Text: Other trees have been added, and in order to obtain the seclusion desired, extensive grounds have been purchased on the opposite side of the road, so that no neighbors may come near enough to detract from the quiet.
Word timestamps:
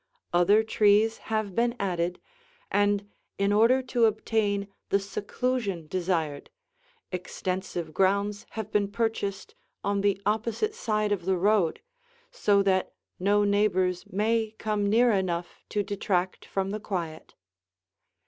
Other 0.33 0.63
trees 0.63 1.19
have 1.29 1.53
been 1.53 1.75
added, 1.79 2.19
and 2.71 3.07
in 3.37 3.53
order 3.53 3.83
to 3.83 4.05
obtain 4.05 4.67
the 4.89 4.97
seclusion 4.99 5.85
desired, 5.85 6.49
extensive 7.11 7.93
grounds 7.93 8.47
have 8.57 8.71
been 8.71 8.87
purchased 8.91 9.53
on 9.83 10.01
the 10.01 10.19
opposite 10.25 10.73
side 10.73 11.11
of 11.11 11.25
the 11.25 11.37
road, 11.37 11.81
so 12.31 12.63
that 12.63 12.95
no 13.19 13.43
neighbors 13.43 14.03
may 14.07 14.55
come 14.57 14.89
near 14.89 15.11
enough 15.11 15.61
to 15.69 15.83
detract 15.83 16.45
from 16.45 16.71
the 16.71 16.79
quiet. 16.79 17.35